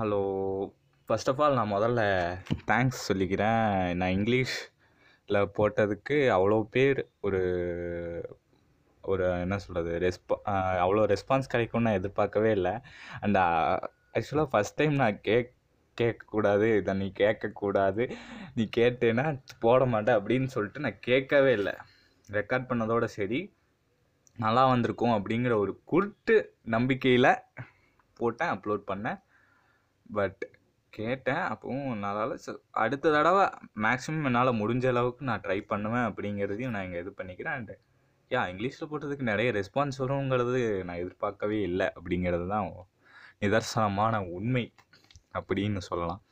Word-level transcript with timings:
Hello 0.00 0.18
first 1.08 1.30
of 1.30 1.40
all 1.44 1.56
நான் 1.56 1.72
முதல்ல 1.72 2.02
thanks 2.70 3.00
சொல்லிக்கிறேன். 3.08 3.66
நான் 3.98 4.14
இங்கிலீஷில் 4.18 5.38
போட்டதுக்கு 5.56 6.16
அவ்வளோ 6.36 6.58
பேர் 6.74 7.00
ஒரு 7.26 7.40
ஒரு 9.04 9.24
என்ன 9.40 9.58
சொல்கிறது 9.64 9.92
ரெஸ்பா 10.04 10.36
அவ்வளோ 10.84 11.04
ரெஸ்பான்ஸ் 11.12 11.52
கிடைக்கும்னு 11.54 11.86
நான் 11.88 11.98
எதிர்பார்க்கவே 12.00 12.50
இல்லை. 12.58 12.74
அண்ட் 13.20 13.38
ஆக்சுவலாக 14.16 14.50
ஃபஸ்ட் 14.54 14.78
டைம் 14.80 14.96
நான் 15.02 15.20
கேக் 15.28 15.52
கேட்கக்கூடாது 16.00 16.68
இதை 16.80 16.94
நீ 17.02 17.12
கேட்கக்கூடாது 17.22 18.06
நீ 18.54 18.66
கேட்டேன்னா 18.80 19.26
போட 19.66 19.84
மாட்டேன் 19.94 20.18
அப்படின்னு 20.20 20.50
சொல்லிட்டு 20.56 20.84
நான் 20.86 21.02
கேட்கவே 21.10 21.52
இல்லை. 21.60 21.74
ரெக்கார்ட் 22.38 22.70
பண்ணதோட 22.70 23.08
சரி 23.18 23.40
நல்லா 24.38 24.64
வந்திருக்கும் 24.74 25.16
அப்படிங்கிற 25.18 25.56
ஒரு 25.64 25.74
குருட்டு 25.92 26.36
நம்பிக்கையில் 26.76 27.34
போட்டேன் 28.20 28.54
அப்லோட் 28.54 28.90
பண்ணேன். 28.92 29.20
பட் 30.18 30.42
கேட்டேன். 30.92 31.44
அப்பவும் 31.52 31.90
என்னால் 31.94 32.34
அடுத்த 32.84 33.12
தடவை 33.16 33.44
மேக்ஸிமம் 33.86 34.26
என்னால் 34.30 34.58
முடிஞ்ச 34.60 34.86
அளவுக்கு 34.92 35.28
நான் 35.30 35.44
ட்ரை 35.44 35.58
பண்ணுவேன் 35.72 36.06
அப்படிங்கிறதையும் 36.10 36.74
நான் 36.76 36.86
இங்கே 36.88 37.02
இது 37.04 37.12
பண்ணிக்கிறேன். 37.20 37.56
அண்டு 37.58 37.76
யா 38.30 38.42
இங்கிலீஷில் 38.52 38.90
போட்டதுக்கு 38.90 39.30
நிறைய 39.32 39.50
ரெஸ்பான்ஸ் 39.58 40.00
வருங்கிறது 40.02 40.60
நான் 40.88 41.00
எதிர்பார்க்கவே 41.02 41.58
இல்லை 41.68 41.86
அப்படிங்கிறது 41.96 42.46
தான் 42.54 42.68
நிதர்சனமான 43.44 44.14
உண்மை 44.36 44.64
அப்படின்னு 45.38 45.80
சொல்லலாம். 45.90 46.22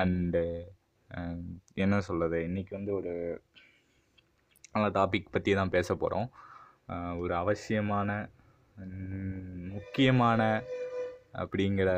அண்டு 0.00 0.42
um, 1.10 1.38
என்ன 1.84 1.94
சொல்கிறது 2.08 2.38
இன்றைக்கி 2.48 2.72
வந்து 2.78 2.92
ஒரு 2.98 3.12
நல்ல 4.74 4.86
டாபிக் 4.98 5.32
பற்றி 5.34 5.50
தான் 5.54 5.74
பேச 5.76 5.88
போகிறோம் 5.94 6.28
ஒரு 7.22 7.32
அவசியமான 7.42 8.10
முக்கியமான 9.76 10.40
அப்படிங்கிற 11.42 11.90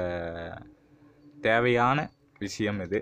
தேவையான 1.48 1.98
விஷயம் 2.44 2.80
இது. 2.86 3.00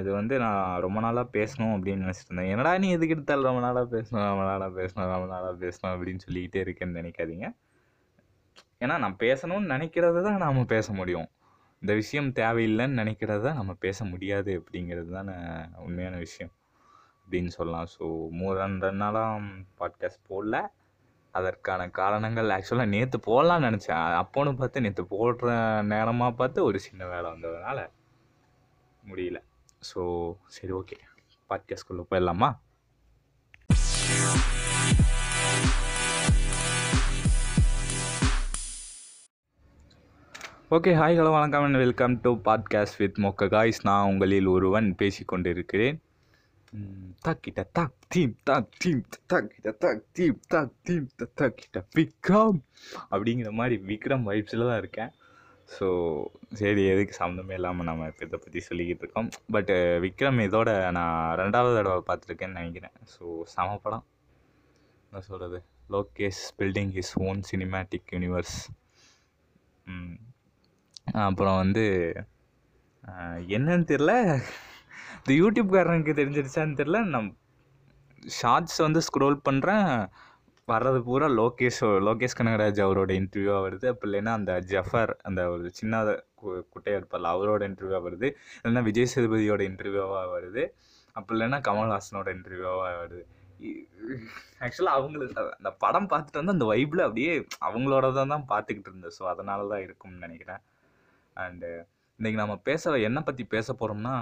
இது 0.00 0.10
வந்து 0.18 0.34
நான் 0.42 0.82
ரொம்ப 0.84 0.98
நாளாக 1.04 1.32
பேசணும் 1.38 1.72
அப்படின்னு 1.76 2.04
நினச்சிட்டு 2.04 2.30
இருந்தேன். 2.30 2.50
என்னடா 2.52 2.72
நீ 2.82 2.88
எதுக்கு 2.96 3.14
எடுத்தாலும் 3.14 3.48
ரொம்ப 3.50 3.62
நாளாக 3.66 3.86
பேசணும் 3.94 4.28
ரொம்ப 4.32 4.44
நாளாக 4.50 4.70
பேசணும் 4.80 5.10
ரொம்ப 5.14 5.28
நாளாக 5.34 5.54
பேசணும் 5.64 5.92
அப்படின்னு 5.94 6.24
சொல்லிக்கிட்டே 6.26 6.62
இருக்கேன்னு 6.66 7.00
நினைக்காதீங்க. 7.00 7.48
ஏன்னா 8.84 8.96
நான் 9.04 9.16
பேசணும்னு 9.24 9.72
நினைக்கிறது 9.74 10.20
தான் 10.26 10.42
நாம் 10.44 10.72
பேச 10.74 10.92
முடியும். 10.92 11.28
இந்த 11.82 11.92
விஷயம் 12.00 12.28
தேவையில்லைன்னு 12.40 13.00
நினைக்கிறது 13.02 13.42
தான் 13.46 13.58
நம்ம 13.60 13.72
பேச 13.86 14.04
முடியாது 14.04 14.52
அப்படிங்கிறது 14.60 15.10
தானே 15.18 15.34
உண்மையான 15.86 16.16
விஷயம் 16.26 16.52
அப்படின்னு 17.24 17.50
சொல்லலாம். 17.56 17.88
ஸோ 17.94 18.04
மூணு 18.38 18.54
ரெண்டு 18.58 18.86
ரெண்டு 18.86 19.02
நாளாக 19.04 19.40
பாட்காஸ்ட் 19.80 20.22
போடல. 20.30 20.56
அதற்கான 21.38 21.88
காரணங்கள் 21.98 22.48
ஆக்சுவலாக 22.48 22.92
நேற்று 22.94 23.18
போடலான்னு 23.26 23.68
நினச்சேன். 23.68 24.06
அப்போன்னு 24.22 24.54
பார்த்து 24.56 24.84
நேற்று 24.84 25.04
போடுற 25.10 25.50
நேரமாக 25.92 26.36
பார்த்து 26.36 26.64
ஒரு 26.64 26.78
சின்ன 26.86 27.06
வேலை 27.06 27.28
வந்ததுனால 27.30 27.78
முடியல. 29.10 29.40
ஸோ 29.90 30.02
சரி 30.56 30.72
ஓகே 30.72 30.96
பாட்காஸ்ட்குள்ளே 31.50 32.04
போயிடலாமா? 32.10 32.50
ஓகே 40.70 40.92
ஹாய் 41.00 41.16
ஹலோ 41.18 41.30
வணக்கம் 41.32 41.64
and 41.64 41.80
welcome 41.82 42.14
to 42.20 42.30
podcast 42.44 42.98
with 42.98 43.18
மொக்க 43.18 43.48
காய்ஸ் 43.48 43.80
நான் 43.84 44.08
உங்களில் 44.10 44.46
ஒருவன் 44.46 44.88
பேசிக்கொண்டிருக்கிறேன். 44.98 45.96
ம், 46.72 46.94
தக்கிட்ட 47.22 47.60
தக் 47.76 47.98
தீம் 48.08 48.34
தக் 48.46 48.72
தீம் 48.80 49.02
தக்கிட்ட 49.30 49.70
தக் 49.82 50.02
தீம் 50.12 50.40
தக் 50.48 50.74
தீம் 50.82 51.06
தக்கிட்ட 51.38 51.78
விக்ரம் 51.94 52.58
அப்படிங்கிற 53.10 53.50
மாதிரி 53.58 53.76
விக்ரம் 53.88 54.26
வைப்ஸில் 54.28 54.68
தான் 54.68 54.80
இருக்கேன் 54.80 55.12
ஸோ 55.68 55.86
சரி 56.54 56.82
எதுக்கு 56.92 57.14
சம்மந்தமே 57.18 57.56
இல்லாமல் 57.56 57.88
நம்ம 57.88 58.06
இப்போ 58.08 58.22
இதை 58.26 58.38
பற்றி 58.38 58.60
சொல்லிக்கிட்டு 58.66 59.02
இருக்கோம் 59.04 59.26
பட்டு 59.54 59.74
விக்ரம் 60.04 60.38
இதோட 60.44 60.68
நான் 60.96 61.10
ரெண்டாவது 61.40 61.76
தடவை 61.78 62.02
பார்த்துருக்கேன்னு 62.06 62.60
நினைக்கிறேன் 62.60 62.94
ஸோ 63.12 63.24
சம 63.52 63.76
படம் 63.82 64.06
என்ன 65.06 65.22
சொல்கிறது 65.26 65.58
Lokesh 65.90 66.44
building 66.56 66.94
his 66.96 67.14
own 67.24 67.42
cinematic 67.50 68.10
universe 68.14 68.56
அப்புறம் 71.22 71.58
வந்து 71.58 71.84
என்னன்னு 73.54 73.86
தெரில 73.86 74.14
இந்த 75.18 75.32
யூடியூப்காரனுக்கு 75.42 76.12
தெரிஞ்சிருச்சான்னு 76.20 76.78
தெரில 76.80 76.98
நம் 77.14 77.28
ஷார்ட்ஸ் 78.38 78.78
வந்து 78.86 79.00
ஸ்க்ரோல் 79.08 79.36
பண்ணுறேன் 79.48 79.88
வர்றது 80.68 80.98
பூரா 81.06 81.26
லோகேஷ் 81.40 81.80
லோகேஷ் 82.06 82.36
கனகராஜ் 82.38 82.80
அவரோட 82.86 83.10
இன்டர்வியூவாக 83.20 83.62
வருது. 83.66 83.86
அப்போ 83.92 84.04
இல்லைன்னா 84.08 84.32
அந்த 84.38 84.52
ஜஃபர் 84.72 85.12
அந்த 85.28 85.40
ஒரு 85.54 85.66
சின்ன 85.78 86.00
குட்டையாக 86.40 86.64
குட்டையா 86.74 86.98
இருப்பார்ல 87.00 87.30
அவரோட 87.36 87.62
இன்டர்வியூவாக 87.70 88.02
வருது. 88.08 88.28
இல்லைன்னா 88.58 88.82
விஜய் 88.88 89.10
சேதுபதியோட 89.12 89.62
இன்டர்வியூவாக 89.70 90.26
வருது. 90.36 90.64
அப்போ 91.16 91.30
இல்லைன்னா 91.34 91.60
கமல்ஹாசனோட 91.68 92.28
இன்டர்வியூவாக 92.36 92.94
வருது. 93.02 93.24
ஆக்சுவலாக 94.64 94.98
அவங்களுக்கு 94.98 95.40
அந்த 95.60 95.70
படம் 95.84 96.10
பார்த்துட்டு 96.12 96.40
வந்து 96.40 96.56
அந்த 96.56 96.66
வைப்பில் 96.72 97.06
அப்படியே 97.06 97.32
அவங்களோட 97.68 98.06
தான் 98.18 98.34
தான் 98.34 98.48
பார்த்துக்கிட்டு 98.52 98.90
இருந்தேன். 98.92 99.16
ஸோ 99.18 99.24
அதனால 99.34 99.66
தான் 99.72 99.84
இருக்கும்னு 99.86 100.24
நினைக்கிறேன். 100.26 100.62
அண்டு 101.36 101.70
இன்றைக்கி 102.18 102.38
நம்ம 102.40 102.54
பேச 102.68 102.92
என்ன 103.08 103.18
பற்றி 103.26 103.42
பேச 103.52 103.74
போகிறோம்னா 103.80 104.14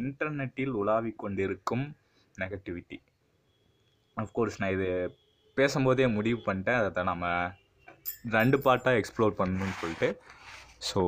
இன்டர்நெட்டில் 0.00 0.74
உலாவிக் 0.80 1.22
கொண்டிருக்கும் 1.22 1.82
நெகட்டிவிட்டி 2.42 2.98
அஃப்கோர்ஸ் 4.22 4.58
நான் 4.60 4.74
இது 4.76 4.88
பேசும்போதே 5.56 6.06
முடிவு 6.16 6.38
பண்ணிட்டேன். 6.44 6.78
அதை 6.80 7.02
நம்ம 7.10 7.30
ரெண்டு 8.36 8.58
பார்ட்டாக 8.66 9.00
எக்ஸ்ப்ளோர் 9.00 9.34
பண்ணணும்னு 9.40 9.74
சொல்லிட்டு. 9.80 10.10
ஸோ 10.88 11.00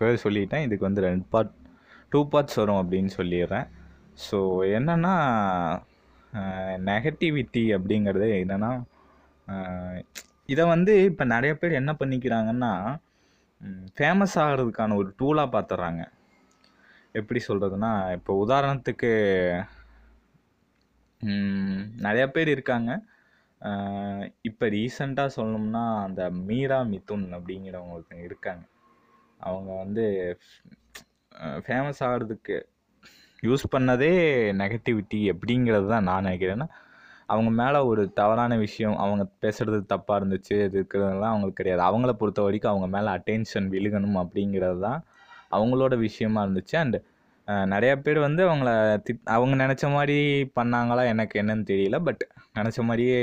பேர் 0.00 0.22
சொல்லிட்டேன். 0.24 0.66
இதுக்கு 0.66 0.88
வந்து 0.88 1.06
ரெண்டு 1.08 1.26
பார்ட் 1.32 1.54
டூ 2.12 2.22
பார்ட்ஸ் 2.34 2.60
வரும் 2.62 2.82
அப்படின்னு 2.82 3.12
சொல்லிடுறேன். 3.18 3.66
ஸோ 4.26 4.40
என்னென்னா 4.78 5.14
நெகட்டிவிட்டி 6.90 7.64
அப்படிங்கிறது 7.78 8.30
என்னென்னா 8.42 8.70
இதை 10.54 10.66
வந்து 10.74 10.94
இப்போ 11.12 11.26
நிறைய 11.34 11.54
பேர் 11.62 11.80
என்ன 11.80 11.94
பண்ணிக்கிறாங்கன்னா 12.02 12.72
ஃபேமஸ் 13.96 14.36
ஆகிறதுக்கான 14.44 14.96
ஒரு 15.00 15.10
டூலாக 15.20 15.54
பார்த்துட்றாங்க 15.54 16.02
எப்படி 17.20 17.40
சொல்கிறதுனா 17.48 17.90
இப்போ 18.16 18.32
உதாரணத்துக்கு 18.44 19.10
நிறையா 22.06 22.26
பேர் 22.36 22.48
இருக்காங்க. 22.54 22.90
இப்போ 24.48 24.64
ரீசண்டாக 24.74 25.34
சொல்லணும்னா 25.36 25.84
அந்த 26.06 26.22
மீரா 26.48 26.78
மிதுன் 26.92 27.26
அப்படிங்கிறவங்க 27.36 27.96
ஒருத்தங்க 27.96 28.24
இருக்காங்க. 28.30 28.64
அவங்க 29.40 29.70
வந்து 29.82 30.04
ஃபேமஸ் 31.66 32.02
ஆகிறதுக்கு 32.08 32.56
யூஸ் 33.42 33.64
பண்ணதே 33.74 34.12
நெகட்டிவிட்டி 34.62 35.20
அப்படிங்கிறது 35.32 35.88
தான் 35.92 36.06
நான் 36.08 36.26
நினைக்கிறேன்னா 36.26 36.68
அவங்க 37.26 37.50
மேலே 37.62 37.78
ஒரு 37.90 38.02
தவறான 38.12 38.56
விஷயம் 38.56 38.96
அவங்க 38.96 39.24
பேசுகிறது 39.42 39.80
தப்பாக 39.92 40.18
இருந்துச்சு 40.20 40.56
அது 40.64 40.76
இருக்கிறதெல்லாம் 40.80 41.32
அவங்களுக்கு 41.32 41.60
கிடையாது. 41.60 41.82
அவங்கள 41.88 42.12
பொறுத்த 42.12 42.42
வரைக்கும் 42.42 42.72
அவங்க 42.72 42.88
மேலே 42.96 43.08
அட்டென்ஷன் 43.16 43.68
விழுகணும் 43.74 44.18
அப்படிங்கிறது 44.22 44.80
தான் 44.80 45.00
அவங்களோட 45.50 45.94
விஷயமா 45.98 46.40
இருந்துச்சு. 46.44 46.76
அண்டு 46.82 47.00
நிறையா 47.72 47.94
பேர் 48.02 48.18
வந்து 48.18 48.42
அவங்கள 48.48 48.70
திட் 49.06 49.22
அவங்க 49.34 49.54
நினச்ச 49.64 49.90
மாதிரி 49.92 50.18
பண்ணாங்களா 50.58 51.02
எனக்கு 51.12 51.34
என்னன்னு 51.42 51.66
தெரியல. 51.72 51.98
பட் 52.04 52.22
நினச்ச 52.58 52.78
மாதிரியே 52.88 53.20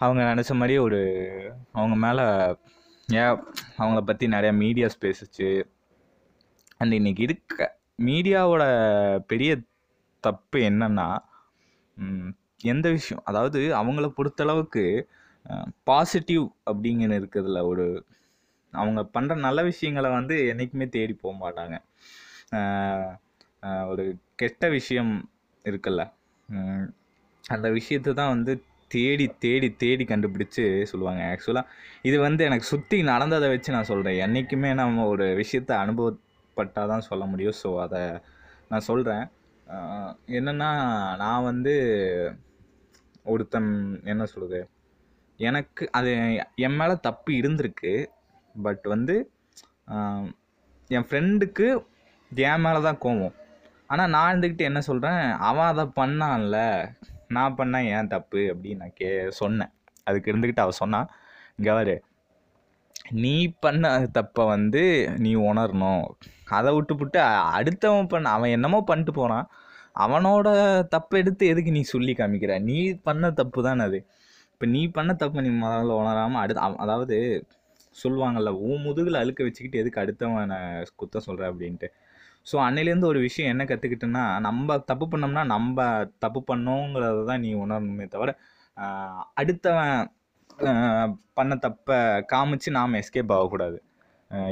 அவங்க 0.00 0.22
நினச்ச 0.32 0.52
மாதிரியே 0.54 0.80
ஒரு 0.86 1.00
அவங்க 1.72 1.96
மேலே 2.04 2.24
ஏ 3.08 3.22
அவங்கள 3.80 4.00
பற்றி 4.00 4.26
நிறையா 4.26 4.54
மீடியாஸ் 4.62 5.02
பேசுச்சு. 5.04 5.48
அண்ட் 6.80 6.92
இன்னைக்கு 6.92 7.22
இருக்க 7.22 7.60
மீடியாவோட 8.02 8.64
பெரிய 9.26 9.52
தப்பு 10.24 10.58
என்னன்னா 10.68 11.08
எந்த 12.60 12.86
விஷயம்? 12.96 13.22
அதாவது 13.30 13.60
அவங்கள 13.80 14.06
பொறுத்தளவுக்கு 14.18 14.84
பாசிட்டிவ் 15.88 16.44
அப்படிங்கிற 16.70 17.12
இருக்கிறதுல 17.20 17.58
ஒரு 17.70 17.86
அவங்க 18.72 19.00
பண்ணுற 19.14 19.34
நல்ல 19.46 19.60
விஷயங்களை 19.70 20.08
வந்து 20.18 20.36
என்றைக்குமே 20.50 20.86
தேடி 20.96 21.14
போக 21.22 21.34
மாட்டாங்க. 21.44 21.76
ஒரு 23.90 24.04
கெட்ட 24.40 24.64
விஷயம் 24.78 25.12
இருக்குல்ல. 25.64 26.02
அந்த 27.44 27.66
விஷயத்தை 27.78 28.12
தான் 28.20 28.32
வந்து 28.34 28.52
தேடி 28.90 29.26
தேடி 29.44 29.68
தேடி 29.82 30.04
கண்டுபிடிச்சு 30.10 30.64
சொல்லுவாங்க. 30.90 31.22
ஆக்சுவலாக 31.32 31.72
இது 32.08 32.16
வந்து 32.26 32.42
எனக்கு 32.48 32.66
சுற்றி 32.72 32.98
நடந்ததை 33.12 33.48
வச்சு 33.54 33.74
நான் 33.76 33.90
சொல்கிறேன் 33.92 34.20
என்றைக்குமே 34.26 34.70
நம்ம 34.80 35.06
ஒரு 35.12 35.26
விஷயத்த 35.42 35.72
அனுபவப்பட்டால் 35.84 36.92
தான் 36.92 37.08
சொல்ல 37.10 37.24
முடியும். 37.32 37.58
ஸோ 37.62 37.70
அதை 37.86 38.02
நான் 38.72 38.88
சொல்கிறேன் 38.90 39.24
என்னென்னா 40.38 40.70
நான் 41.24 41.46
வந்து 41.50 41.74
ஒருத்தன் 43.32 43.70
என்ன 44.12 44.22
சொல்கிறது 44.32 44.60
எனக்கு 45.40 45.82
அது 45.98 46.10
என் 46.66 46.78
மேலே 46.78 46.94
தப்பு 47.06 47.32
இருந்திருக்கு. 47.40 47.92
பட் 48.54 48.84
வந்து 48.92 49.14
என் 50.96 51.06
ஃப்ரெண்டுக்கு 51.08 51.66
என் 52.32 52.64
மேலே 52.64 52.80
தான் 52.86 53.02
கோவம். 53.04 53.36
ஆனால் 53.90 54.12
நான் 54.14 54.30
இருந்துக்கிட்டு 54.30 54.68
என்ன 54.70 54.80
சொல்கிறேன் 54.88 55.22
அவன் 55.48 55.70
அதை 55.72 55.84
பண்ணான்ல. 56.00 56.58
நான் 57.36 57.56
பண்ண 57.58 57.80
ஏன் 57.94 58.10
தப்பு? 58.14 58.40
அப்படின்னு 58.52 58.82
நான் 58.82 58.98
கே 59.00 59.10
சொன்னேன். 59.40 59.72
அதுக்கு 60.08 60.30
இருந்துக்கிட்டு 60.32 60.64
அவள் 60.64 60.80
சொன்னான். 60.82 61.08
கவரு 61.66 61.96
நீ 63.22 63.34
பண்ண 63.64 63.90
தப்பை 64.18 64.44
வந்து 64.54 64.82
நீ 65.24 65.30
உணரணும். 65.50 66.04
அதை 66.58 66.70
விட்டுப்புட்டு 66.76 67.20
அடுத்தவன் 67.58 68.10
பண்ண 68.12 68.30
அவன் 68.36 68.54
என்னமோ 68.56 68.78
பண்ணிட்டு 68.90 69.12
போகிறான் 69.18 69.46
அவனோட 70.04 70.48
தப்பை 70.94 71.16
எடுத்து 71.22 71.44
எதுக்கு 71.52 71.70
நீ 71.76 71.82
சொல்லி 71.94 72.12
காமிக்கிற? 72.20 72.52
நீ 72.68 72.78
பண்ண 73.08 73.30
தப்பு 73.40 73.60
தானே 73.68 73.84
அது. 73.88 73.98
இப்போ 74.52 74.66
நீ 74.74 74.82
பண்ண 74.96 75.10
தப்பு 75.22 75.44
நீ 75.46 75.50
முதல்ல 75.64 75.96
உணராமல் 76.02 76.42
அடுத்து 76.42 76.62
அதாவது 76.84 77.16
சொல்லுவாங்கல்ல 77.96 78.50
உன் 78.66 78.84
முதுகில் 78.86 79.20
அழுக்க 79.22 79.40
வச்சுக்கிட்டு 79.46 79.80
எதுக்கு 79.82 80.02
அடுத்தவனை 80.02 80.58
குத்தம் 81.00 81.26
சொல்கிற 81.28 81.44
அப்படின்ட்டு. 81.52 81.88
ஸோ 82.46 82.56
அன்னையிலேருந்து 82.66 83.10
ஒரு 83.12 83.20
விஷயம் 83.26 83.52
என்ன 83.54 83.62
கற்றுக்கிட்டேன்னா 83.70 84.24
நம்ம 84.46 84.78
தப்பு 84.90 85.06
பண்ணோம்னா 85.12 85.42
நம்ம 85.54 85.86
தப்பு 86.24 86.40
பண்ணோங்கிறத 86.50 87.24
தான் 87.30 87.42
நீ 87.44 87.50
உணரணுமே 87.64 88.06
தவிர 88.14 88.30
அடுத்தவன் 89.40 89.98
பண்ண 91.38 91.52
தப்பை 91.66 91.98
காமிச்சு 92.32 92.68
நாம் 92.78 92.98
எஸ்கேப் 93.00 93.34
ஆகக்கூடாது. 93.36 93.78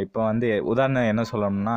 இப்போ 0.04 0.20
வந்து 0.30 0.48
உதாரணம் 0.72 1.10
என்ன 1.12 1.22
சொல்லணும்னா 1.32 1.76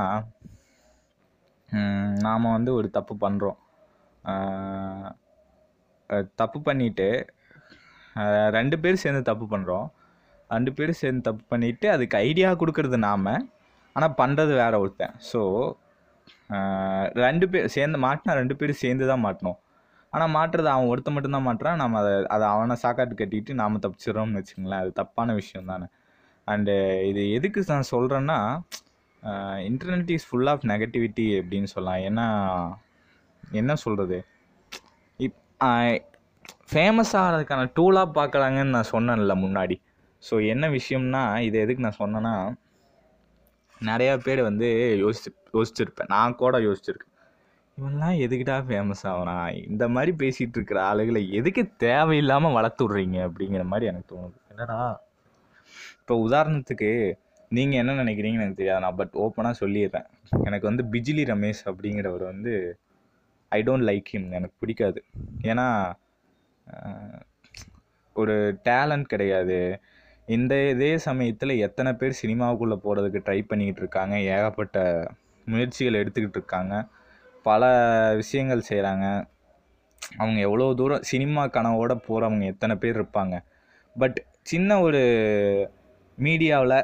நாம் 2.27 2.53
வந்து 2.57 2.71
ஒரு 2.79 2.87
தப்பு 2.97 3.15
பண்ணுறோம் 3.25 3.59
தப்பு 6.41 6.59
பண்ணிட்டு 6.67 7.07
ரெண்டு 8.57 8.75
பேர் 8.83 9.01
சேர்ந்து 9.03 9.23
தப்பு 9.29 9.45
பண்ணுறோம் 9.53 9.87
ரெண்டு 10.55 10.71
பேரும் 10.77 10.99
சேர்ந்து 11.01 11.27
தப்பு 11.27 11.43
பண்ணிவிட்டு 11.53 11.87
அதுக்கு 11.95 12.15
ஐடியா 12.27 12.49
கொடுக்கறது 12.61 12.97
நாம் 13.07 13.27
ஆனால் 13.95 14.15
பண்ணுறது 14.21 14.53
வேற 14.63 14.73
ஒருத்தன். 14.83 15.15
ஸோ 15.31 15.41
ரெண்டு 17.25 17.45
பேர் 17.51 17.73
சேர்ந்து 17.75 17.97
மாட்டினா 18.05 18.33
ரெண்டு 18.41 18.55
பேரும் 18.59 18.81
சேர்ந்து 18.83 19.05
தான் 19.11 19.23
மாட்டணும். 19.25 19.59
ஆனால் 20.13 20.33
மாட்டுறது 20.35 20.69
அவன் 20.73 20.89
ஒருத்தன் 20.91 21.15
மட்டும்தான் 21.15 21.47
மாட்டுறான் 21.47 21.79
நம்ம 21.81 21.97
அதை 22.01 22.13
அதை 22.35 22.45
அவனை 22.53 22.75
சாக்காட்டு 22.83 23.15
கட்டிட்டு 23.21 23.53
நாம் 23.61 23.81
தப்பிச்சிடறோம்னு 23.85 24.39
வச்சுங்களேன் 24.41 24.81
அது 24.83 24.91
தப்பான 25.01 25.33
விஷயம் 25.41 25.71
தானே. 25.71 25.87
அண்டு 26.47 26.75
இது 27.09 27.23
எதுக்கு 27.37 27.63
நான் 27.73 27.91
சொல்கிறேன்னா 27.95 28.39
internet 29.69 30.11
is 30.15 30.27
full 30.29 30.49
of 30.53 30.65
negativity 30.71 31.25
அப்படின்னு 31.39 31.69
சொல்லலாம். 31.73 32.01
ஏன்னா 32.09 32.27
என்ன 33.61 33.75
சொல்கிறது 33.83 34.17
இப் 35.19 35.37
ஃபேமஸ் 36.71 37.13
ஆகிறதுக்கான 37.21 37.69
டூலாக 37.77 38.15
பார்க்குறாங்கன்னு 38.17 38.75
நான் 38.77 38.91
சொன்னேன்ல 38.95 39.35
முன்னாடி. 39.45 39.77
ஸோ 40.23 40.35
என்ன 40.53 40.65
விஷயம்னா 40.77 41.23
இது 41.47 41.57
எதுக்கு 41.65 41.85
நான் 41.85 42.01
சொன்னேன்னா 42.03 42.33
நிறையா 43.89 44.13
பேர் 44.25 44.41
வந்து 44.49 44.67
யோசிச்சு 45.03 45.29
யோசிச்சிருப்பேன். 45.57 46.11
நான் 46.15 46.39
கூட 46.41 46.57
யோசிச்சிருக்கேன். 46.65 47.13
இவன்லாம் 47.77 48.17
எதுக்கிட்டா 48.25 48.55
ஃபேமஸ் 48.69 49.03
ஆகிறான்? 49.11 49.49
இந்த 49.71 49.83
மாதிரி 49.95 50.11
பேசிகிட்டு 50.21 50.57
இருக்கிற 50.59 50.79
ஆளுகளை 50.87 51.21
எதுக்கு 51.39 51.61
தேவையில்லாமல் 51.85 52.55
வளர்த்து 52.57 52.83
விட்றீங்க 52.85 53.17
அப்படிங்கிற 53.27 53.63
மாதிரி 53.71 53.89
எனக்கு 53.91 54.09
தோணுது. 54.13 54.37
என்னடா? 54.51 54.79
இப்போ 56.01 56.15
உதாரணத்துக்கு 56.27 56.91
நீங்கள் 57.51 57.79
என்ன 57.81 57.93
நினைக்கிறீங்கன்னு 58.03 58.45
எனக்கு 58.45 58.61
தெரியாது. 58.61 58.83
நான் 58.85 58.97
பட் 58.99 59.15
ஓப்பனாக 59.23 59.55
சொல்லிடுறேன். 59.61 60.07
எனக்கு 60.47 60.65
வந்து 60.69 60.83
பிஜிலி 60.93 61.23
ரமேஷ் 61.31 61.61
அப்படிங்கிறவர் 61.69 62.23
வந்து 62.31 62.53
ஐ 63.51 63.59
டோன்ட் 63.67 63.87
லைக் 63.89 64.09
ஹிம் 64.13 64.27
எனக்கு 64.37 64.55
பிடிக்காது. 64.59 64.99
ஏன்னா 65.51 65.67
ஒரு 68.15 68.35
டேலண்ட் 68.67 69.07
கிடையாது. 69.13 69.57
இந்த 70.27 70.53
இதே 70.69 70.91
சமயத்தில் 71.07 71.53
எத்தனை 71.67 71.91
பேர் 71.93 72.19
சினிமாவுக்குள்ளே 72.21 72.77
போகிறதுக்கு 72.83 73.19
ட்ரை 73.27 73.39
பண்ணிக்கிட்டு 73.47 73.81
இருக்காங்க. 73.81 74.15
ஏகப்பட்ட 74.33 74.77
முயற்சிகள் 75.47 75.99
எடுத்துக்கிட்டு 76.01 76.39
இருக்காங்க. 76.39 76.75
பல 77.43 77.63
விஷயங்கள் 78.15 78.67
செய்கிறாங்க 78.69 79.05
அவங்க 80.17 80.39
எவ்வளோ 80.47 80.67
தூரம் 80.73 81.07
சினிமா 81.11 81.43
கனவோடு 81.47 81.95
போகிறவங்க 82.07 82.45
எத்தனை 82.53 82.75
பேர் 82.75 82.99
இருப்பாங்க. 82.99 83.35
பட் 83.95 84.17
சின்ன 84.41 84.79
ஒரு 84.81 85.01
மீடியாவில் 86.17 86.77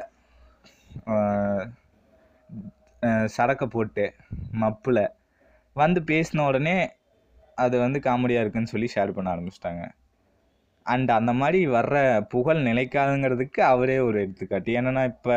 சரக்கை 3.36 3.66
போட்டு 3.68 4.04
மப்பில் 4.62 5.02
வந்து 5.76 6.00
பேசின 6.10 6.44
உடனே 6.46 6.76
அது 7.58 7.76
வந்து 7.78 7.98
காமெடியாக 8.06 8.42
இருக்குன்னு 8.44 8.72
சொல்லி 8.72 8.88
ஷேர் 8.94 9.14
பண்ண 9.16 9.28
ஆரம்பிச்சிட்டாங்க. 9.34 9.82
அண்ட் 10.86 11.10
அந்த 11.10 11.32
மாதிரி 11.32 11.60
வர்ற 11.66 11.96
புகழ் 12.34 12.60
நிலைக்காதுங்கிறதுக்கு 12.68 13.60
அவரே 13.72 13.98
ஒரு 13.98 14.16
எடுத்துக்காட்டு. 14.24 14.70
ஏன்னா 14.80 15.04
இப்போ 15.12 15.36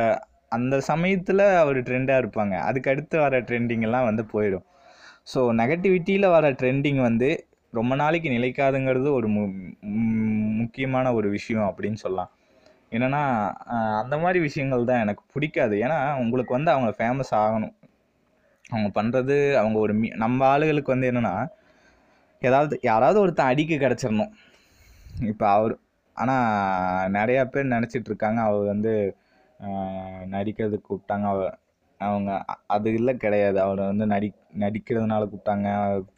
அந்த 0.50 0.76
சமயத்தில் 0.92 1.44
அவர் 1.64 1.80
ட்ரெண்டாக 1.88 2.22
இருப்பாங்க. 2.24 2.56
அதுக்கு 2.70 2.92
அடுத்து 2.94 3.16
வர 3.20 3.40
ட்ரெண்டிங்கெல்லாம் 3.40 4.08
வந்து 4.10 4.24
போயிடும். 4.34 4.66
ஸோ 5.34 5.40
நெகட்டிவிட்டியில் 5.62 6.34
வர 6.36 6.46
ட்ரெண்டிங் 6.62 7.02
வந்து 7.10 7.30
ரொம்ப 7.74 7.94
நாளைக்கு 7.96 8.30
நிலைக்காதுங்கிறது 8.30 9.10
ஒரு 9.20 9.28
மு 9.28 9.42
முக்கியமான 10.62 11.14
ஒரு 11.14 11.28
விஷயம் 11.30 11.68
அப்படின்னு 11.70 12.00
சொல்லலாம். 12.06 12.32
என்னென்னா 12.92 13.22
அந்த 14.02 14.16
மாதிரி 14.24 14.40
விஷயங்கள் 14.48 14.88
தான் 14.90 15.04
எனக்கு 15.06 15.24
பிடிக்காது. 15.34 15.76
ஏன்னா 15.86 15.98
உங்களுக்கு 16.24 16.52
வந்து 16.58 16.72
அவங்க 16.76 16.92
ஃபேமஸ் 16.98 17.32
ஆகணும். 17.42 17.76
அவங்க 18.72 18.90
பண்ணுறது 19.00 19.36
அவங்க 19.62 19.78
ஒரு 19.86 19.94
மீ 20.00 20.08
நம்ம 20.24 20.40
ஆளுகளுக்கு 20.54 20.94
வந்து 20.96 21.10
என்னென்னா 21.12 21.36
ஏதாவது 22.42 22.76
யாராவது 22.90 23.18
ஒருத்தன் 23.24 23.52
அடிக்க 23.52 23.76
கிடச்சிடணும் 23.76 24.34
இப்போ 25.32 25.46
அவர் 25.58 25.74
ஆனால் 26.16 27.12
நிறையா 27.18 27.44
பேர் 27.54 27.74
நினச்சிட்ருக்காங்க 27.76 28.40
அவர் 28.48 28.66
வந்து 28.74 28.92
நடிக்கிறதுக்கு 30.36 30.90
கூப்பிட்டாங்க. 30.90 31.26
அவ 31.34 31.40
அவங்க 32.02 32.32
அது 32.76 32.90
இல்லை 33.00 33.14
கிடையாது. 33.24 33.58
அவரை 33.66 33.86
வந்து 33.92 34.06
நடி 34.14 34.30
நடிக்கிறதுனால 34.64 35.24
கூப்பிட்டாங்க. 35.32 35.68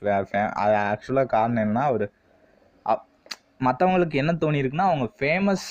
வேறு 0.08 0.28
ஃபே 0.30 0.42
அது 0.64 0.76
ஆக்சுவலாக 0.90 1.32
காரணம் 1.36 1.64
என்னன்னா 1.66 1.86
அவர் 1.92 2.06
மற்றவங்களுக்கு 3.68 4.16
என்ன 4.22 4.32
தோணியிருக்குன்னா 4.44 4.90
அவங்க 4.92 5.08
ஃபேமஸ் 5.20 5.66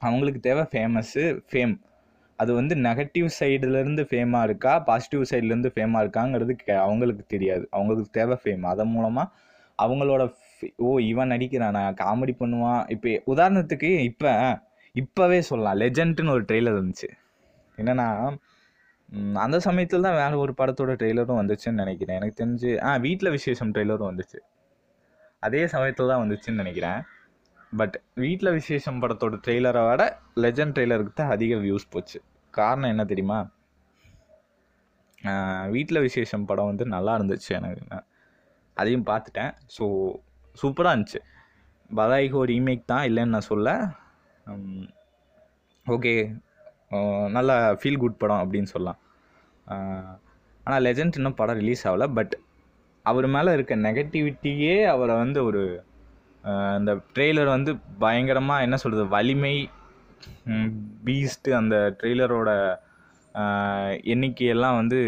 அவங்களுக்கு 0.00 0.40
தேவை 0.40 0.62
ஃபேமஸ்ஸு 0.62 1.40
ஃபேம் 1.52 1.80
அது 2.36 2.54
வந்து 2.54 2.74
நெகட்டிவ் 2.74 3.28
சைடுலேருந்து 3.40 4.02
ஃபேமாக 4.02 4.42
இருக்கா? 4.42 4.78
பாசிட்டிவ் 4.78 5.22
சைட்லேருந்து 5.22 5.70
ஃபேமாக 5.74 6.04
இருக்காங்கிறது 6.04 6.58
கே- 6.66 6.76
அவங்களுக்கு 6.76 7.24
தெரியாது. 7.28 7.68
அவங்களுக்கு 7.70 8.10
தேவை 8.10 8.36
ஃபேம் 8.44 8.62
அதன் 8.62 8.88
மூலமாக 8.88 9.32
அவங்களோட 9.82 10.32
ஓ 10.76 10.98
இவன் 10.98 11.30
நடிக்கிறானா? 11.30 11.94
காமெடி 12.04 12.34
பண்ணுவான். 12.40 12.90
இப்போ 12.90 13.34
உதாரணத்துக்கு 13.34 13.98
இப்போ 13.98 14.60
இப்போவே 14.94 15.38
சொல்லலாம். 15.38 15.78
லெஜெண்ட்னு 15.78 16.30
ஒரு 16.30 16.42
ட்ரெய்லர் 16.42 16.82
இருந்துச்சு 16.82 17.08
என்னென்னா 17.76 18.36
அந்த 19.34 19.58
சமயத்தில் 19.58 20.00
தான் 20.00 20.14
வேறு 20.14 20.38
ஒரு 20.38 20.54
படத்தோட 20.58 20.94
ட்ரெய்லரும் 20.94 21.40
வந்துச்சுன்னு 21.42 21.72
நினைக்கிறேன். 21.72 22.16
எனக்கு 22.16 22.46
தெரிஞ்சு 22.46 22.84
ஆ 22.84 22.96
வீட்டில் 22.96 23.30
விசேஷம் 23.30 23.72
ட்ரெய்லரும் 23.72 24.18
வந்துச்சு. 24.18 24.38
அதே 25.40 25.66
சமயத்தில் 25.66 26.08
தான் 26.08 26.28
வந்துச்சுன்னு 26.28 26.52
நினைக்கிறேன். 26.52 27.02
பட் 27.72 27.96
வீட்டில் 28.22 28.56
விசேஷம் 28.58 29.00
படத்தோட 29.02 29.34
ட்ரெய்லரை 29.44 29.82
விட 29.88 30.02
லெஜண்ட் 30.44 30.74
ட்ரெய்லருக்கு 30.76 31.12
தான் 31.20 31.32
அதிக 31.34 31.56
வியூஸ் 31.64 31.90
போச்சு. 31.94 32.18
காரணம் 32.54 32.92
என்ன 32.94 33.04
தெரியுமா? 33.12 33.38
வீட்டில் 35.74 36.04
விசேஷம் 36.06 36.46
படம் 36.50 36.70
வந்து 36.70 36.84
நல்லா 36.94 37.12
இருந்துச்சு 37.18 37.50
எனக்கு. 37.58 37.98
அதையும் 38.76 39.08
பார்த்துட்டேன். 39.10 39.52
ஸோ 39.76 39.84
சூப்பராக 40.62 40.92
இருந்துச்சு. 40.94 41.20
பதாய்கோ 41.90 42.40
ரீமேக் 42.52 42.90
தான் 42.92 43.06
இல்லைன்னு 43.10 43.34
நான் 43.36 43.50
சொல்ல 43.52 43.68
ஓகே 45.86 46.12
நல்ல 47.36 47.50
ஃபீல் 47.80 48.00
குட் 48.02 48.20
படம் 48.22 48.42
அப்படின்னு 48.42 48.72
சொல்லலாம். 48.74 49.00
ஆனால் 50.64 50.82
லெஜண்ட் 50.86 51.18
இன்னும் 51.18 51.38
படம் 51.40 51.60
ரிலீஸ் 51.60 51.84
ஆகலை. 51.90 52.06
பட் 52.18 52.34
அவர் 53.06 53.26
மேலே 53.36 53.50
இருக்க 53.56 53.74
நெகட்டிவிட்டியே 53.86 54.74
அவரை 54.94 55.14
வந்து 55.22 55.40
ஒரு 55.48 55.62
அந்த 56.44 57.00
ட்ரெய்லர் 57.14 57.46
வந்து 57.46 57.78
பயங்கரமாக 57.98 58.62
என்ன 58.62 58.76
சொல்கிறது 58.76 59.08
வலிமை 59.08 59.68
பீஸ்ட்டு 61.04 61.50
அந்த 61.50 61.94
ட்ரெய்லரோட 62.00 62.50
எண்ணிக்கையெல்லாம் 64.04 64.76
வந்து 64.76 64.98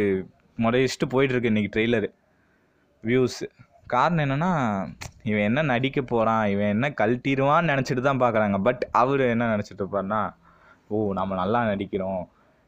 முறையிட்டு 0.58 1.06
போயிட்டுருக்கு 1.14 1.52
இன்றைக்கி 1.52 1.70
ட்ரெய்லரு 1.72 2.08
வியூஸ் 3.04 3.40
காரணம் 3.86 4.24
என்னென்னா 4.24 4.50
இவன் 5.22 5.42
என்ன 5.42 5.62
நடிக்க 5.62 6.02
போகிறான் 6.02 6.44
இவன் 6.46 6.72
என்ன 6.74 6.88
கழட்டிடுவான்னு 7.00 7.70
நினச்சிட்டு 7.72 8.02
தான் 8.02 8.22
பார்க்குறாங்க 8.22 8.58
பட் 8.62 8.82
அவர் 8.92 9.20
என்ன 9.20 9.48
நினச்சிட்டு 9.56 9.82
இருப்பாருன்னா 9.84 10.20
ஓ 10.88 11.12
நம்ம 11.12 11.34
நல்லா 11.34 11.60
நடிக்கிறோம். 11.64 12.22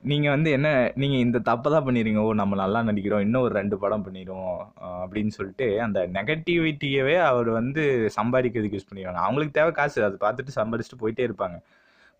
நீங்கள் 0.04 0.34
வந்து 0.34 0.50
என்ன 0.56 0.68
நீங்கள் 1.02 1.22
இந்த 1.26 1.38
தப்பை 1.48 1.68
தான் 1.74 1.84
பண்ணிடுங்க 1.86 2.20
ஓ 2.26 2.30
நம்ம 2.40 2.56
நல்லா 2.62 2.80
நடிக்கிறோம். 2.88 3.22
இன்னும் 3.26 3.44
ஒரு 3.46 3.54
ரெண்டு 3.60 3.76
படம் 3.82 4.04
பண்ணிடுவோம். 4.06 4.58
அப்படின்னு 5.02 5.32
சொல்லிட்டு 5.38 5.66
அந்த 5.86 6.00
நெகட்டிவிட்டியவே 6.16 7.16
அவர் 7.30 7.50
வந்து 7.60 7.82
சம்பாதிக்கிறதுக்கு 8.18 8.78
யூஸ் 8.78 8.90
பண்ணிடுவாங்க. 8.90 9.22
அவங்களுக்கு 9.26 9.56
தேவை 9.58 9.72
காசு. 9.80 9.98
அதை 10.08 10.18
பார்த்துட்டு 10.26 10.58
சம்பாதிச்சுட்டு 10.60 11.02
போயிட்டே 11.04 11.24
இருப்பாங்க. 11.28 11.56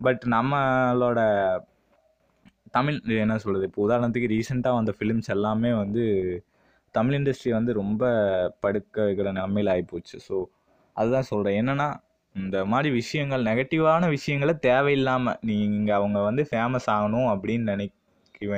பட் 0.01 0.23
நம்மளோட 0.35 1.19
தமிழ் 2.77 2.97
என்ன 3.25 3.37
சொல்கிறது 3.43 3.67
இப்போ 3.69 3.81
உதாரணத்துக்கு 3.87 4.31
ரீசெண்டாக 4.35 4.79
வந்த 4.79 4.91
ஃபிலிம்ஸ் 4.97 5.29
எல்லாமே 5.35 5.71
வந்து 5.83 6.03
தமிழ் 6.95 7.15
இண்டஸ்ட்ரி 7.19 7.51
வந்து 7.59 7.71
ரொம்ப 7.81 8.03
படுக்க 8.63 8.97
வைக்கிற 9.07 9.29
நிலமையில் 9.37 9.71
ஆகிப்போச்சு 9.73 10.17
ஸோ 10.27 10.35
அதுதான் 10.95 11.29
சொல்கிறேன் 11.31 11.57
என்னென்னா 11.61 11.87
இந்த 12.35 12.57
மாதிரி 12.65 12.89
விஷயங்கள் 12.91 13.45
நெகட்டிவான 13.49 14.07
விஷயங்களை 14.15 14.53
தேவையில்லாமல் 14.67 15.37
நீங்கள் 15.49 15.97
அவங்க 15.99 16.19
வந்து 16.21 16.43
ஃபேமஸ் 16.49 16.89
ஆகணும் 16.95 17.29
அப்படின்னு 17.33 17.71
நினை 17.71 17.87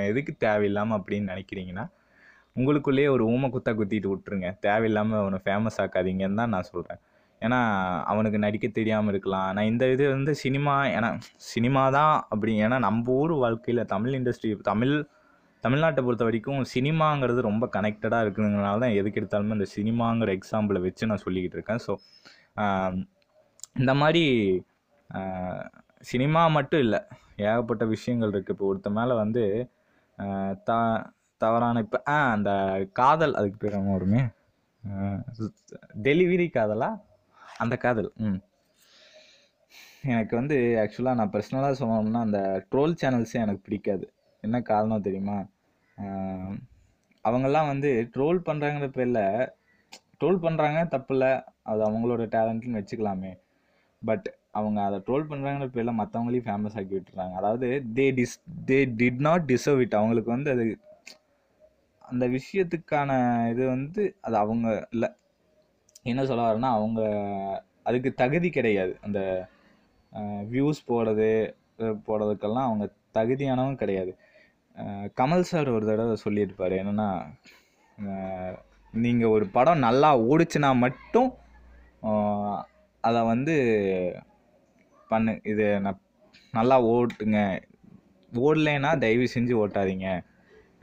எதுக்கு 0.08 0.32
தேவையில்லாமல் 0.46 0.98
அப்படின்னு 1.00 1.32
நினைக்கிறீங்கன்னா 1.34 1.86
உங்களுக்குள்ளேயே 2.56 3.10
ஒரு 3.16 3.24
ஊமை 3.34 3.48
குத்தா 3.50 3.72
குத்திட்டு 3.80 4.10
விட்ருங்க 4.12 4.48
தேவையில்லாமல் 4.66 5.20
அவனை 5.24 5.40
ஃபேமஸ் 5.44 5.78
ஆக்காதீங்கன்னு 5.84 6.40
தான் 6.42 6.54
நான் 6.56 6.70
சொல்கிறேன் 6.72 7.02
ஏன்னா 7.42 7.60
அவனுக்கு 8.12 8.38
நடிக்க 8.46 8.68
தெரியாமல் 8.78 9.12
இருக்கலாம். 9.14 9.50
நான் 9.56 9.70
இந்த 9.72 9.84
இது 9.96 10.06
வந்து 10.16 10.32
சினிமா 10.44 10.76
ஏன்னா 10.96 11.10
சினிமா 11.52 11.84
தான் 11.98 12.14
அப்படி 12.34 12.54
ஏன்னா 12.66 12.78
நம்ம 12.88 13.12
ஊர் 13.22 13.34
வாழ்க்கையில் 13.44 13.90
தமிழ் 13.94 14.16
இண்டஸ்ட்ரி 14.20 14.52
தமிழ் 14.72 14.94
தமிழ்நாட்டை 15.64 16.02
பொறுத்த 16.06 16.26
வரைக்கும் 16.28 16.64
சினிமாங்கிறது 16.74 17.42
ரொம்ப 17.50 17.66
கனெக்டடாக 17.76 18.24
இருக்குங்கிறனால 18.26 18.82
தான் 18.84 18.98
எதுக்கு 19.00 19.20
எடுத்தாலுமே 19.22 19.56
இந்த 19.60 19.68
சினிமாங்கிற 19.76 20.32
எக்ஸாம்பிளை 20.40 20.82
வச்சு 20.88 21.10
நான் 21.12 21.24
சொல்லிக்கிட்டு 21.26 21.58
இருக்கேன். 21.60 21.82
ஸோ 21.86 21.94
இந்த 23.76 23.94
மாதிரி 23.94 24.24
சினிமா 26.02 26.48
மட்டும் 26.48 26.80
இல்லை. 26.80 27.00
ஏகப்பட்ட 27.38 27.86
விஷயங்கள் 27.86 28.32
இருக்குது 28.32 28.50
இப்போ 28.50 28.68
ஒருத்த 28.74 28.90
மேலே 28.92 29.14
வந்து 29.14 29.44
த 30.64 30.72
தவறான 31.42 31.80
இப்போ 31.80 31.98
ஆ 32.08 32.32
அந்த 32.32 32.52
காதல் 32.94 33.36
அதுக்கு 33.36 33.58
பேர் 33.58 33.78
என்ன 33.80 33.92
வருமே? 33.92 34.22
டெலிவரி 36.04 36.48
காதலா? 36.56 36.90
அந்த 37.58 37.76
காதல். 37.78 38.12
ம். 38.18 38.40
எனக்கு 40.14 40.34
வந்து 40.36 40.56
ஆக்சுவலாக 40.84 41.20
நான் 41.20 41.34
பர்சனலாக 41.34 41.76
சொல்லணும்னா 41.82 42.20
அந்த 42.20 42.40
ட்ரோல் 42.72 42.94
சேனல்ஸே 43.02 43.40
எனக்கு 43.46 43.62
பிடிக்காது? 43.64 44.06
என்ன 44.44 44.62
காரணம் 44.62 45.02
தெரியுமா? 45.02 45.38
அவங்கெல்லாம் 47.26 47.72
வந்து 47.74 47.90
ட்ரோல் 48.16 48.40
பண்ணுறாங்கிற 48.48 48.88
பேரில் 48.88 49.24
ட்ரோல் 50.20 50.38
பண்ணுறாங்க 50.46 50.80
தப்பில்ல. 50.94 51.26
அது 51.64 51.82
அவங்களோட 51.90 52.24
டேலண்ட்னு 52.36 52.80
வச்சுக்கலாமே. 52.82 53.32
பட் 54.10 54.28
அவங்க 54.58 54.80
அதை 54.88 54.98
ட்ரோல் 55.08 55.28
பண்ணுறாங்கிற 55.30 55.68
பேரில் 55.76 56.00
மற்றவங்களையும் 56.00 56.48
ஃபேமஸ் 56.48 56.78
ஆக்கி 56.80 56.94
விட்டுறாங்க. 56.98 57.34
அதாவது 57.40 57.68
they 57.98 58.06
this 58.20 58.36
they 58.70 58.78
did 59.00 59.22
not 59.28 59.46
deserve 59.52 59.82
it 59.86 59.98
அவங்களுக்கு 60.00 60.32
வந்து 60.36 60.52
அது 60.56 60.66
அந்த 62.12 62.26
விஷயத்துக்கான 62.36 63.12
இது 63.52 63.64
வந்து 63.76 64.02
அது 64.28 64.36
அவங்க 64.44 64.68
இல்லை. 64.96 65.10
என்ன 66.12 66.26
சொல்ல 66.30 66.44
வரேன்னா 66.48 66.72
அவங்க 66.78 67.02
அதுக்கு 67.90 68.10
தகுதி 68.22 68.50
கிடையாது. 68.58 68.94
அந்த 69.06 69.20
வியூஸ் 70.54 70.80
போடுறது 70.90 71.30
போடுறதுக்கெல்லாம் 72.08 72.68
அவங்க 72.70 72.86
தகுதியானவங்க 73.18 73.82
கிடையாது. 73.84 74.12
கமல் 75.20 75.50
சார் 75.50 75.70
ஒரு 75.76 75.86
தடவை 75.90 76.16
சொல்லியிருப்பார் 76.24 76.74
என்னென்னா 76.80 77.10
நீங்கள் 78.94 79.34
ஒரு 79.36 79.46
படம் 79.56 79.86
நல்லா 79.88 80.10
ஓடுச்சுன்னா 80.30 80.70
மட்டும் 80.86 81.30
அதை 83.04 83.20
வந்து 83.34 83.56
பண்ணு 85.10 85.34
இது 85.52 85.66
நான் 85.86 86.02
நல்லா 86.54 86.78
ஓட்டுங்க. 86.94 87.40
ஓடலைன்னா 88.32 88.92
தயவு 89.04 89.26
செஞ்சு 89.36 89.54
ஓட்டாதீங்க. 89.64 90.08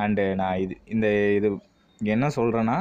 அண்டு 0.02 0.24
நான் 0.40 0.60
இது 0.64 0.74
இந்த 0.94 1.06
இது 1.38 1.48
என்ன 2.00 2.26
சொல்கிறேன்னா 2.38 2.78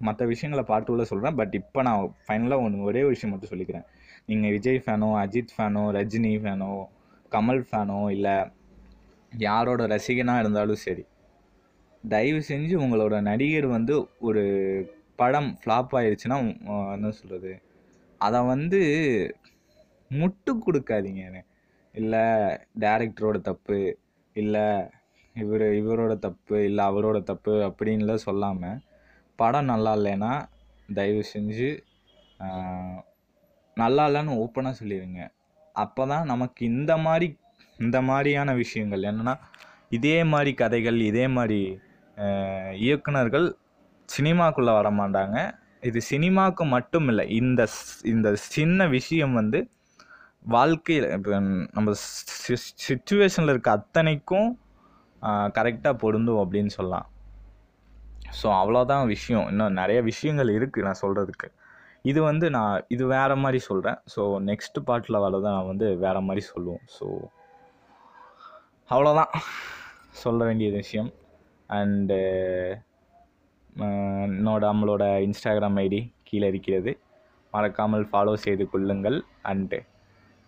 மற்ற 0.00 0.22
விஷயங்களை 0.32 0.64
பாட்டுள்ள 0.70 1.02
சொல்கிறேன் 1.10 1.38
பட் 1.40 1.54
இப்போ 1.60 1.80
நான் 1.88 2.02
ஃபைனலாக 2.24 2.64
ஒன்று 2.66 2.88
ஒரே 2.90 3.02
விஷயம் 3.12 3.32
மட்டும் 3.32 3.52
சொல்லிக்கிறேன். 3.52 3.86
நீங்கள் 4.30 4.54
விஜய் 4.56 4.82
ஃபேனோ 4.84 5.08
அஜித் 5.22 5.54
ஃபேனோ 5.56 5.82
ரஜினி 5.98 6.32
ஃபேனோ 6.44 6.72
கமல் 7.32 7.62
ஃபேனோ 7.68 7.98
இல்லை 8.16 8.36
யாரோட 9.32 9.82
ரசிகனாக 9.94 10.42
இருந்தாலும் 10.42 10.82
சரி 10.86 11.04
தயவு 12.04 12.40
செஞ்சு 12.50 12.74
உங்களோட 12.84 13.14
நடிகர் 13.28 13.68
வந்து 13.76 13.94
ஒரு 14.28 14.42
படம் 15.20 15.50
ஃப்ளாப் 15.60 15.94
ஆயிடுச்சுன்னா 15.98 16.36
என்ன 16.96 17.12
சொல்கிறது 17.20 17.52
அதை 18.20 18.40
வந்து 18.44 18.80
முட்டு 20.10 20.52
கொடுக்காதீங்க 20.58 21.42
இல்லை 21.94 22.24
டேரக்டரோட 22.78 23.36
தப்பு 23.40 23.78
இல்லை 24.36 24.66
இவர் 25.36 25.64
இவரோட 25.72 26.12
தப்பு 26.18 26.56
இல்லை 26.64 26.82
அவரோட 26.84 27.18
தப்பு 27.22 27.54
அப்படின்லாம் 27.64 28.26
சொல்லாமல் 28.26 28.82
படம் 29.38 29.70
நல்லா 29.72 29.92
இல்லைன்னா 29.96 30.32
தயவு 30.88 31.22
செஞ்சு 31.32 31.68
நல்லா 33.76 34.04
இல்லைன்னு 34.08 34.38
ஓப்பனாக 34.42 34.78
சொல்லிடுங்க 34.80 35.22
அப்போ 35.74 36.02
தான் 36.06 36.24
நமக்கு 36.24 36.62
இந்த 36.64 36.92
மாதிரி 36.98 37.28
இந்த 37.78 37.96
மாதிரியான 38.00 38.50
விஷயங்கள் 38.54 39.02
என்னென்னா 39.02 39.34
இதே 39.90 40.16
மாதிரி 40.24 40.52
கதைகள் 40.54 40.98
இதே 41.02 41.26
மாதிரி 41.28 41.60
இயக்குனர்கள் 42.80 43.46
சினிமாக்குள்ளே 44.08 44.72
வர 44.72 44.88
மாட்டாங்க 44.92 45.38
இது 45.82 46.00
சினிமாவுக்கு 46.02 46.64
மட்டும் 46.66 47.08
இல்லை 47.08 47.24
இந்த 47.40 47.62
ஸ்- 47.74 48.04
இந்த 48.06 48.28
சின்ன 48.48 48.86
விஷயம் 48.88 49.34
வந்து 49.34 49.58
வாழ்க்கையில் 50.46 51.06
இப்போ 51.10 51.38
நம்ம 51.76 51.92
சுச்சுவேஷனில் 52.88 53.52
இருக்க 53.54 53.70
அத்தனைக்கும் 53.70 54.48
கரெக்டாக 55.56 55.94
பொருந்தும் 55.94 56.42
அப்படின்னு 56.42 56.72
சொல்லலாம். 56.76 57.06
ஸோ 58.40 58.46
அவ்வளோதான் 58.60 59.06
விஷயம். 59.06 59.46
இன்னும் 59.48 59.72
நிறைய 59.72 60.00
விஷயங்கள் 60.02 60.50
இருக்குது 60.58 60.86
நான் 60.86 61.02
சொல்கிறதுக்கு 61.02 61.48
இது 62.04 62.20
வந்து 62.22 62.46
நான் 62.50 62.84
இது 62.88 63.04
வேறு 63.06 63.36
மாதிரி 63.36 63.58
சொல்கிறேன் 63.58 63.98
ஸோ 64.14 64.22
நெக்ஸ்ட் 64.50 64.78
பாட்டில் 64.84 65.22
வரதான் 65.24 65.56
நான் 65.56 65.70
வந்து 65.72 65.86
வேறு 65.96 66.20
மாதிரி 66.20 66.42
சொல்லுவோம். 66.46 66.84
ஸோ 66.96 67.06
அவ்வளோதான் 68.90 69.32
சொல்ல 70.22 70.40
வேண்டிய 70.44 70.70
விஷயம். 70.70 71.10
அண்டு 71.70 72.18
என்னோட 73.76 74.62
நம்மளோட 74.70 75.04
இன்ஸ்டாகிராம் 75.26 75.78
ஐடி 75.82 76.00
கீழே 76.28 76.46
இருக்கிறது. 76.52 76.92
மறக்காமல் 77.52 78.04
ஃபாலோ 78.10 78.34
செய்து 78.44 78.64
கொள்ளுங்கள். 78.72 79.18
அண்டு 79.50 79.78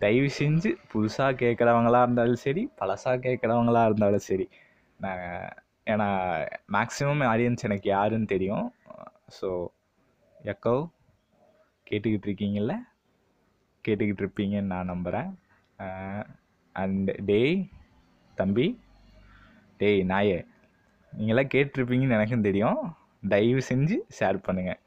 தயவு 0.01 0.29
செஞ்சு 0.39 0.71
புதுசாக 0.93 1.39
கேட்குறவங்களா 1.43 2.01
இருந்தாலும் 2.07 2.43
சரி 2.45 2.63
பழசாக 2.81 3.23
கேட்குறவங்களா 3.27 3.83
இருந்தாலும் 3.89 4.27
சரி. 4.29 4.47
நான் 5.01 5.25
ஏன்னா 5.93 6.09
மேக்ஸிமம் 6.77 7.25
ஆடியன்ஸ் 7.33 7.67
எனக்கு 7.69 7.89
யாருன்னு 7.97 8.33
தெரியும். 8.35 8.67
ஸோ 9.39 9.49
எக்கோ 10.53 10.75
கேட்டுக்கிட்டு 11.87 12.29
இருக்கீங்கள 12.29 12.75
கேட்டுக்கிட்டு 13.85 14.23
இருப்பீங்கன்னு 14.25 14.73
நான் 14.75 14.91
நம்புகிறேன் 14.93 15.31
அண்ட் 16.77 17.11
டேய் 17.31 17.57
தம்பி 18.39 18.67
டேய் 19.81 20.01
நாயே 20.13 20.39
நீங்களாம் 21.13 21.53
கேட்டிருப்பீங்கன்னு 21.55 22.17
எனக்கும் 22.19 22.49
தெரியும். 22.49 22.81
தயவு 23.23 23.63
செஞ்சு 23.71 23.97
ஷேர் 24.19 24.39
பண்ணுங்கள் 24.47 24.81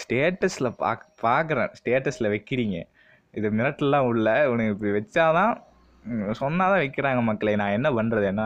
ஸ்டேட்டஸில் 0.00 0.68
பாக் 0.82 1.04
பார்க்குறேன் 1.24 1.70
ஸ்டேட்டஸில் 1.78 2.32
வைக்கிறீங்க. 2.34 2.78
இது 3.38 3.48
மிரட்டலாம் 3.58 4.06
உள்ள. 4.10 4.28
உனக்கு 4.52 4.72
இப்படி 4.74 4.92
வச்சாதான் 4.98 5.54
சொன்னால் 6.40 6.72
தான் 6.72 6.82
வைக்கிறாங்க 6.84 7.20
மக்களை. 7.28 7.52
நான் 7.60 7.76
என்ன 7.78 7.88
பண்ணுறது 7.98 8.26
என்ன? 8.32 8.44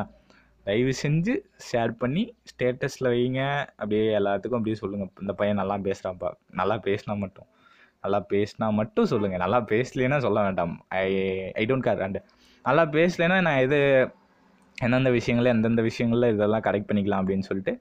தயவு 0.66 0.92
செஞ்சு 1.02 1.32
ஷேர் 1.68 1.92
பண்ணி 2.02 2.22
ஸ்டேட்டஸில் 2.50 3.08
வைங்க. 3.14 3.40
அப்படியே 3.80 4.04
எல்லாத்துக்கும் 4.20 4.58
அப்படியே 4.58 4.76
சொல்லுங்கள் 4.82 5.10
இந்த 5.24 5.32
பையன் 5.40 5.60
நல்லா 5.62 5.76
பேசுகிறான்ப்பா 5.86 6.30
நல்லா 6.60 6.76
பேசினா 6.88 7.14
மட்டும். 7.24 7.48
நல்லா 8.04 8.20
பேசினா 8.32 8.66
மட்டும் 8.80 9.10
சொல்லுங்கள் 9.12 9.42
நல்லா 9.44 9.60
பேசலைன்னா 9.72 10.18
சொல்ல 10.26 10.38
வேண்டாம். 10.46 10.74
I 11.02 11.04
I 11.60 11.64
don't 11.70 11.86
care 11.88 12.04
and 12.06 12.22
நல்லா 12.64 12.84
பேசலைன்னா 12.96 13.38
நான் 13.48 13.62
எது 13.66 13.78
எந்தெந்த 14.78 15.10
விஷயங்கள 15.18 15.48
எந்தெந்த 15.54 15.82
விஷயங்களில் 15.88 16.32
இதெல்லாம் 16.34 16.64
கரெக்ட் 16.68 16.88
பண்ணிக்கலாம் 16.90 17.22
அப்படின்னு 17.22 17.46
சொல்லிட்டு 17.48 17.72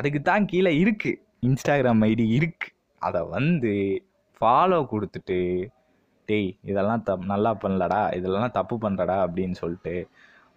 அதுக்கு 0.00 0.20
தான் 0.30 0.48
கீழே 0.52 0.72
இருக்குது 0.82 1.20
இன்ஸ்டாகிராம் 1.48 2.04
ஐடி 2.10 2.26
இருக்குது 2.38 2.74
அதை 3.08 3.20
வந்து 3.36 3.72
ஃபாலோ 4.40 4.78
கொடுத்துட்டு 4.92 5.38
டேய் 6.28 6.50
இதெல்லாம் 6.70 7.02
தப் 7.08 7.24
நல்லா 7.30 7.50
பண்ணலடா 7.62 8.00
இதெல்லாம் 8.18 8.54
தப்பு 8.58 8.76
பண்ணுறடா 8.84 9.16
அப்படின்னு 9.26 9.56
சொல்லிட்டு 9.62 9.94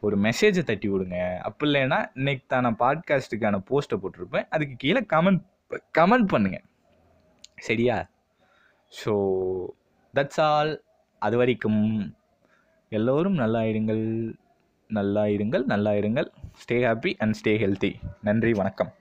ஒரு 0.05 0.15
மெசேஜை 0.25 0.62
தட்டி 0.69 0.88
விடுங்க. 0.91 1.17
அப்படி 1.47 1.67
இல்லைன்னா 1.69 2.00
இன்னைக்கு 2.19 2.43
தான் 2.53 2.65
நான் 2.65 2.79
பாட்காஸ்ட்டுக்கான 2.83 3.59
போஸ்ட்டை 3.69 3.97
போட்டிருப்பேன். 4.01 4.47
அதுக்கு 4.55 4.75
கீழே 4.83 5.01
கமெண்ட் 5.13 5.43
கமெண்ட் 6.00 6.27
பண்ணுங்கள் 6.33 6.65
சரியா? 7.67 7.97
ஸோ 8.91 9.13
தட்ஸ் 10.13 10.41
ஆல் 10.47 10.73
அது 11.21 11.38
வரைக்கும் 11.41 11.81
எல்லோரும் 12.91 13.38
நல்லா 13.43 13.62
இருங்கள் 13.71 14.03
நல்லா 14.89 15.23
இருங்கள் 15.38 15.63
நல்லா 15.73 15.93
இருங்கள் 16.01 16.27
stay 16.63 16.77
happy 16.88 17.13
and 17.23 17.38
stay 17.39 17.53
healthy 17.63 17.93
நன்றி 18.29 18.53
வணக்கம். 18.62 18.91